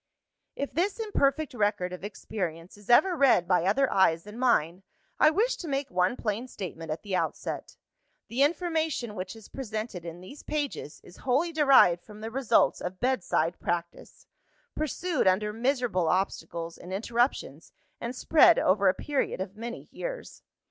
[0.55, 4.81] "If this imperfect record of experience is ever read by other eyes than mine,
[5.19, 7.77] I wish to make one plain statement at the outset.
[8.27, 12.99] The information which is presented in these pages is wholly derived from the results of
[12.99, 14.25] bedside practice;
[14.73, 20.41] pursued under miserable obstacles and interruptions, and spread over a period of many years.